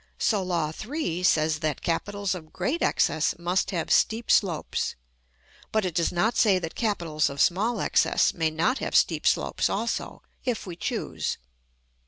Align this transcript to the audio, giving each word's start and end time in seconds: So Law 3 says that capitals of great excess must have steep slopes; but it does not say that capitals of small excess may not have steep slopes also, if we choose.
So 0.17 0.41
Law 0.41 0.71
3 0.71 1.21
says 1.21 1.59
that 1.59 1.83
capitals 1.83 2.33
of 2.33 2.51
great 2.51 2.81
excess 2.81 3.37
must 3.37 3.69
have 3.69 3.91
steep 3.91 4.31
slopes; 4.31 4.95
but 5.71 5.85
it 5.85 5.93
does 5.93 6.11
not 6.11 6.35
say 6.35 6.57
that 6.57 6.73
capitals 6.73 7.29
of 7.29 7.39
small 7.39 7.79
excess 7.79 8.33
may 8.33 8.49
not 8.49 8.79
have 8.79 8.95
steep 8.95 9.27
slopes 9.27 9.69
also, 9.69 10.23
if 10.43 10.65
we 10.65 10.75
choose. 10.75 11.37